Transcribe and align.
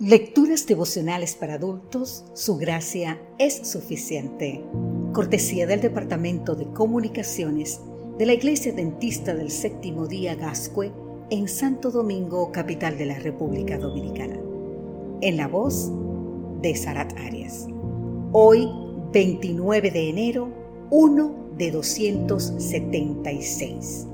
Lecturas 0.00 0.66
devocionales 0.66 1.34
para 1.34 1.54
adultos, 1.56 2.24
su 2.32 2.56
gracia 2.56 3.20
es 3.38 3.68
suficiente. 3.68 4.64
Cortesía 5.12 5.66
del 5.66 5.82
Departamento 5.82 6.54
de 6.54 6.64
Comunicaciones 6.72 7.82
de 8.16 8.24
la 8.24 8.32
Iglesia 8.32 8.72
Dentista 8.72 9.34
del 9.34 9.50
Séptimo 9.50 10.06
Día 10.06 10.36
Gascue 10.36 10.90
en 11.28 11.48
Santo 11.48 11.90
Domingo, 11.90 12.50
capital 12.50 12.96
de 12.96 13.04
la 13.04 13.18
República 13.18 13.76
Dominicana. 13.76 14.40
En 15.20 15.36
la 15.36 15.48
voz 15.48 15.92
de 16.62 16.74
Sarat 16.74 17.12
Arias. 17.18 17.66
Hoy, 18.32 18.70
29 19.12 19.90
de 19.90 20.08
enero, 20.08 20.48
1 20.88 21.50
de 21.58 21.72
276. 21.72 24.06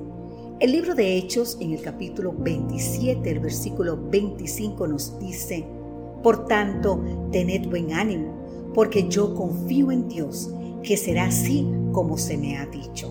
El 0.58 0.72
libro 0.72 0.94
de 0.94 1.18
Hechos 1.18 1.58
en 1.60 1.74
el 1.74 1.82
capítulo 1.82 2.34
27, 2.36 3.30
el 3.30 3.40
versículo 3.40 3.98
25 4.10 4.88
nos 4.88 5.20
dice, 5.20 5.66
Por 6.26 6.48
tanto, 6.48 7.00
tened 7.30 7.68
buen 7.68 7.92
ánimo, 7.92 8.72
porque 8.74 9.08
yo 9.08 9.32
confío 9.32 9.92
en 9.92 10.08
Dios, 10.08 10.50
que 10.82 10.96
será 10.96 11.26
así 11.26 11.64
como 11.92 12.18
se 12.18 12.36
me 12.36 12.58
ha 12.58 12.66
dicho. 12.66 13.08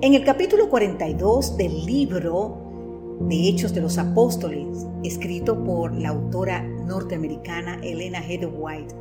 En 0.00 0.14
el 0.14 0.24
capítulo 0.24 0.70
42 0.70 1.58
del 1.58 1.84
libro 1.84 3.18
de 3.20 3.50
Hechos 3.50 3.74
de 3.74 3.82
los 3.82 3.98
Apóstoles, 3.98 4.86
escrito 5.02 5.62
por 5.62 5.92
la 5.92 6.08
autora 6.08 6.62
norteamericana 6.62 7.78
Elena 7.82 8.20
Heather 8.20 8.50
White, 8.56 8.94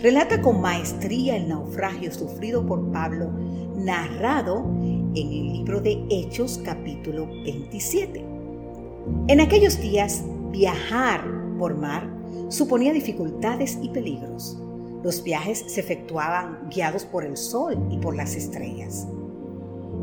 relata 0.00 0.42
con 0.42 0.60
maestría 0.60 1.38
el 1.38 1.48
naufragio 1.48 2.12
sufrido 2.12 2.66
por 2.66 2.92
Pablo, 2.92 3.30
narrado 3.78 4.58
en 4.84 5.14
el 5.14 5.52
libro 5.54 5.80
de 5.80 6.04
Hechos 6.10 6.60
capítulo 6.62 7.28
27. 7.46 8.22
En 9.28 9.40
aquellos 9.40 9.80
días, 9.80 10.22
viajar 10.52 11.24
por 11.58 11.74
mar 11.78 12.14
suponía 12.48 12.92
dificultades 12.92 13.78
y 13.82 13.88
peligros. 13.88 14.58
Los 15.02 15.22
viajes 15.22 15.64
se 15.68 15.80
efectuaban 15.80 16.68
guiados 16.70 17.04
por 17.04 17.24
el 17.24 17.36
sol 17.36 17.76
y 17.90 17.98
por 17.98 18.16
las 18.16 18.34
estrellas. 18.34 19.06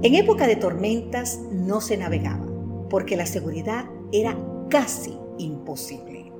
En 0.01 0.15
época 0.15 0.47
de 0.47 0.55
tormentas 0.55 1.39
no 1.51 1.81
se 1.81 1.97
navegaba, 1.97 2.45
porque 2.89 3.15
la 3.15 3.25
seguridad 3.25 3.85
era 4.11 4.37
casi 4.69 5.17
imposible. 5.37 6.31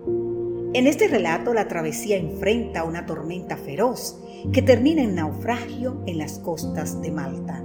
En 0.73 0.87
este 0.87 1.07
relato 1.07 1.53
la 1.53 1.67
travesía 1.67 2.17
enfrenta 2.17 2.83
una 2.83 3.05
tormenta 3.05 3.57
feroz 3.57 4.19
que 4.51 4.61
termina 4.61 5.03
en 5.03 5.15
naufragio 5.15 6.01
en 6.07 6.17
las 6.17 6.39
costas 6.39 7.01
de 7.01 7.11
Malta. 7.11 7.63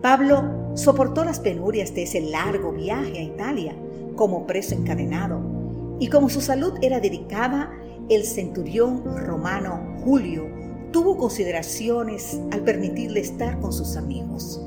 Pablo 0.00 0.72
soportó 0.74 1.24
las 1.24 1.40
penurias 1.40 1.94
de 1.94 2.04
ese 2.04 2.20
largo 2.20 2.72
viaje 2.72 3.18
a 3.18 3.22
Italia 3.22 3.76
como 4.16 4.46
preso 4.46 4.74
encadenado 4.74 5.53
y 6.00 6.08
como 6.08 6.28
su 6.28 6.40
salud 6.40 6.74
era 6.82 7.00
dedicada, 7.00 7.70
el 8.08 8.24
centurión 8.24 9.02
romano 9.16 9.96
Julio 10.04 10.46
tuvo 10.92 11.16
consideraciones 11.16 12.40
al 12.52 12.60
permitirle 12.60 13.20
estar 13.20 13.60
con 13.60 13.72
sus 13.72 13.96
amigos. 13.96 14.60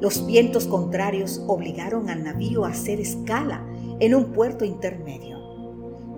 Los 0.00 0.26
vientos 0.26 0.66
contrarios 0.66 1.42
obligaron 1.46 2.08
al 2.08 2.24
navío 2.24 2.64
a 2.64 2.70
hacer 2.70 3.00
escala 3.00 3.66
en 3.98 4.14
un 4.14 4.32
puerto 4.32 4.64
intermedio. 4.64 5.38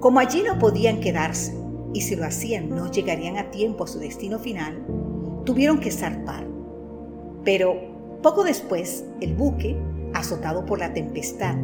Como 0.01 0.19
allí 0.19 0.43
no 0.43 0.59
podían 0.59 1.01
quedarse, 1.01 1.57
y 1.93 2.01
si 2.01 2.17
lo 2.17 2.25
hacían 2.25 2.71
no 2.71 2.91
llegarían 2.91 3.37
a 3.37 3.51
tiempo 3.51 3.85
a 3.85 3.87
su 3.87 3.99
destino 3.99 4.39
final, 4.39 4.85
tuvieron 5.45 5.79
que 5.79 5.91
zarpar. 5.91 6.47
Pero 7.45 7.75
poco 8.23 8.45
después, 8.45 9.05
el 9.21 9.35
buque, 9.35 9.77
azotado 10.15 10.65
por 10.65 10.79
la 10.79 10.93
tempestad, 10.95 11.57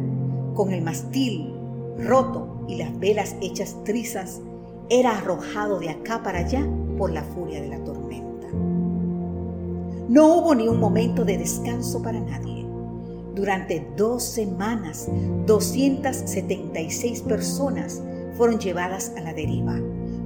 con 0.53 0.71
el 0.71 0.81
mastil 0.81 1.58
roto 2.03 2.65
y 2.67 2.75
las 2.75 2.97
velas 2.99 3.35
hechas 3.41 3.75
trizas, 3.83 4.41
era 4.89 5.17
arrojado 5.17 5.79
de 5.79 5.89
acá 5.89 6.23
para 6.23 6.39
allá 6.39 6.65
por 6.97 7.11
la 7.11 7.23
furia 7.23 7.61
de 7.61 7.69
la 7.69 7.83
tormenta. 7.83 8.47
No 10.09 10.35
hubo 10.35 10.55
ni 10.55 10.67
un 10.67 10.79
momento 10.79 11.23
de 11.23 11.37
descanso 11.37 12.01
para 12.01 12.19
nadie. 12.19 12.65
Durante 13.35 13.87
dos 13.95 14.23
semanas, 14.23 15.07
276 15.45 17.21
personas 17.21 18.01
fueron 18.35 18.57
llevadas 18.59 19.13
a 19.17 19.21
la 19.21 19.33
deriva, 19.33 19.79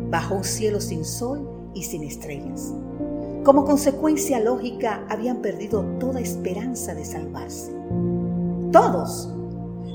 bajo 0.10 0.36
un 0.36 0.44
cielo 0.44 0.80
sin 0.80 1.04
sol 1.04 1.48
y 1.74 1.84
sin 1.84 2.04
estrellas. 2.04 2.74
Como 3.44 3.66
consecuencia 3.66 4.40
lógica, 4.40 5.06
habían 5.10 5.42
perdido 5.42 5.84
toda 6.00 6.22
esperanza 6.22 6.96
de 6.96 7.04
salvarse. 7.04 7.74
Todos. 8.72 9.33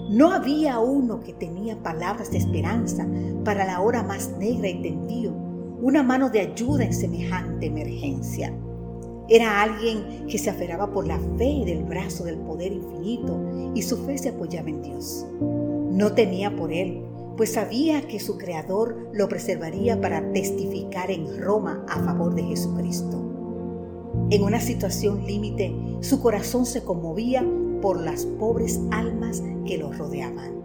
No 0.08 0.32
había 0.32 0.78
uno 0.78 1.20
que 1.20 1.34
tenía 1.34 1.82
palabras 1.82 2.30
de 2.30 2.38
esperanza 2.38 3.06
para 3.44 3.64
la 3.64 3.80
hora 3.80 4.02
más 4.02 4.30
negra 4.38 4.68
y 4.68 4.82
tendido, 4.82 5.32
una 5.80 6.02
mano 6.02 6.30
de 6.30 6.40
ayuda 6.40 6.84
en 6.84 6.94
semejante 6.94 7.66
emergencia. 7.66 8.52
Era 9.28 9.62
alguien 9.62 10.26
que 10.26 10.38
se 10.38 10.50
aferraba 10.50 10.90
por 10.90 11.06
la 11.06 11.18
fe 11.36 11.62
del 11.66 11.84
brazo 11.84 12.24
del 12.24 12.38
poder 12.38 12.72
infinito 12.72 13.38
y 13.74 13.82
su 13.82 13.98
fe 14.04 14.16
se 14.16 14.30
apoyaba 14.30 14.70
en 14.70 14.82
Dios. 14.82 15.26
No 15.40 16.12
tenía 16.14 16.56
por 16.56 16.72
él 16.72 17.04
pues 17.38 17.52
sabía 17.52 18.02
que 18.02 18.18
su 18.18 18.36
Creador 18.36 19.10
lo 19.12 19.28
preservaría 19.28 20.00
para 20.00 20.32
testificar 20.32 21.08
en 21.12 21.40
Roma 21.40 21.86
a 21.88 22.02
favor 22.02 22.34
de 22.34 22.42
Jesucristo. 22.42 23.24
En 24.30 24.42
una 24.42 24.60
situación 24.60 25.24
límite, 25.24 25.72
su 26.00 26.20
corazón 26.20 26.66
se 26.66 26.82
conmovía 26.82 27.46
por 27.80 28.00
las 28.00 28.24
pobres 28.24 28.80
almas 28.90 29.42
que 29.66 29.78
lo 29.78 29.92
rodeaban. 29.92 30.62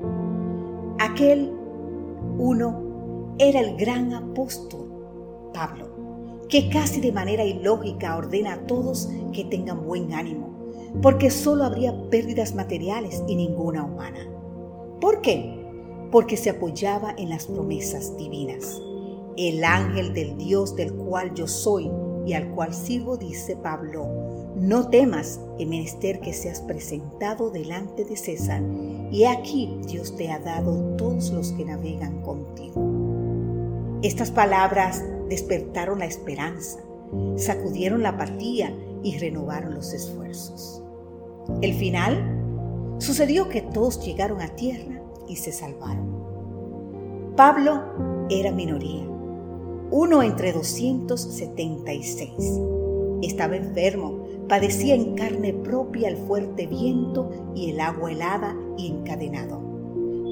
Aquel 1.00 1.52
uno 2.38 3.36
era 3.38 3.60
el 3.60 3.76
gran 3.78 4.14
apóstol 4.14 4.90
Pablo, 5.54 5.88
que 6.50 6.70
casi 6.70 7.02
de 7.02 7.12
manera 7.12 7.44
ilógica 7.44 8.16
ordena 8.18 8.54
a 8.54 8.68
todos 8.68 9.10
que 9.34 9.46
tengan 9.46 9.86
buen 9.86 10.14
ánimo, 10.14 10.50
porque 11.02 11.30
solo 11.30 11.64
habría 11.64 12.10
pérdidas 12.10 12.56
materiales 12.56 13.24
y 13.28 13.36
ninguna 13.36 13.84
humana. 13.84 14.28
¿Por 15.00 15.22
qué? 15.22 15.64
porque 16.14 16.38
se 16.38 16.52
apoyaba 16.52 17.16
en 17.18 17.30
las 17.30 17.48
promesas 17.48 18.16
divinas. 18.18 18.80
El 19.36 19.64
ángel 19.64 20.14
del 20.14 20.38
Dios 20.38 20.76
del 20.76 20.94
cual 20.94 21.34
yo 21.34 21.48
soy 21.48 21.90
y 22.24 22.34
al 22.34 22.52
cual 22.52 22.72
sirvo, 22.72 23.18
dice 23.18 23.56
Pablo, 23.58 24.08
no 24.56 24.90
temas, 24.90 25.40
en 25.58 25.70
menester 25.70 26.20
que 26.20 26.34
seas 26.34 26.62
presentado 26.62 27.50
delante 27.50 28.06
de 28.06 28.16
César, 28.16 28.62
y 29.12 29.26
aquí 29.26 29.80
Dios 29.88 30.16
te 30.16 30.32
ha 30.32 30.38
dado 30.40 30.96
todos 30.96 31.32
los 31.32 31.52
que 31.54 31.66
navegan 31.66 32.22
contigo. 32.22 34.00
Estas 34.04 34.30
palabras 34.32 35.04
despertaron 35.30 36.00
la 36.00 36.06
esperanza, 36.06 36.80
sacudieron 37.38 38.04
la 38.04 38.10
apatía 38.10 38.76
y 39.02 39.18
renovaron 39.18 39.74
los 39.74 39.94
esfuerzos. 39.94 40.84
El 41.62 41.74
final 41.74 42.98
sucedió 43.00 43.50
que 43.50 43.62
todos 43.62 44.06
llegaron 44.06 44.42
a 44.42 44.56
tierra 44.56 45.02
y 45.28 45.38
se 45.38 45.52
salvaron. 45.52 46.24
Pablo 47.36 47.82
era 48.30 48.52
minoría, 48.52 49.08
uno 49.90 50.22
entre 50.24 50.54
276. 50.54 52.62
Estaba 53.22 53.56
enfermo, 53.56 54.23
padecía 54.54 54.94
en 54.94 55.16
carne 55.16 55.52
propia 55.52 56.10
el 56.10 56.16
fuerte 56.16 56.68
viento 56.68 57.32
y 57.56 57.72
el 57.72 57.80
agua 57.80 58.12
helada 58.12 58.56
y 58.78 58.86
encadenado, 58.86 59.60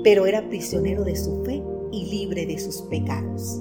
pero 0.03 0.27
era 0.27 0.47
prisionero 0.47 1.03
de 1.03 1.15
su 1.15 1.43
fe 1.43 1.63
y 1.91 2.05
libre 2.05 2.45
de 2.45 2.59
sus 2.59 2.83
pecados. 2.83 3.59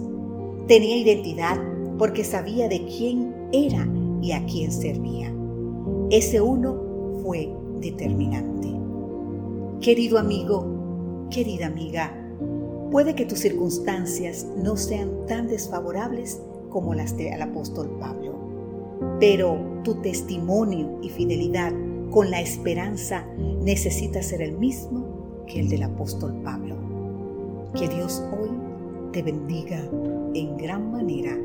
Tenía 0.68 0.98
identidad 0.98 1.58
porque 1.96 2.24
sabía 2.24 2.68
de 2.68 2.84
quién 2.84 3.34
era 3.52 3.88
y 4.20 4.32
a 4.32 4.44
quién 4.44 4.70
servía. 4.70 5.34
Ese 6.10 6.42
uno 6.42 6.78
fue 7.22 7.50
determinante. 7.80 8.68
Querido 9.80 10.18
amigo, 10.18 11.26
Querida 11.30 11.68
amiga, 11.68 12.14
puede 12.90 13.14
que 13.14 13.24
tus 13.24 13.38
circunstancias 13.38 14.46
no 14.58 14.76
sean 14.76 15.24
tan 15.26 15.48
desfavorables 15.48 16.38
como 16.68 16.92
las 16.92 17.16
del 17.16 17.40
apóstol 17.40 17.96
Pablo, 17.98 18.49
pero 19.18 19.58
tu 19.84 19.94
testimonio 19.96 20.98
y 21.02 21.08
fidelidad 21.10 21.72
con 22.10 22.30
la 22.30 22.40
esperanza 22.40 23.26
necesita 23.62 24.22
ser 24.22 24.42
el 24.42 24.58
mismo 24.58 25.44
que 25.46 25.60
el 25.60 25.68
del 25.68 25.84
apóstol 25.84 26.34
Pablo. 26.42 26.76
Que 27.74 27.88
Dios 27.88 28.22
hoy 28.38 28.50
te 29.12 29.22
bendiga 29.22 29.80
en 30.34 30.56
gran 30.56 30.90
manera 30.90 31.36